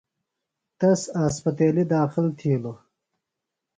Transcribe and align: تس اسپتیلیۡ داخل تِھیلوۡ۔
تس 0.79 1.01
اسپتیلیۡ 1.25 1.89
داخل 1.93 2.25
تِھیلوۡ۔ 2.37 2.77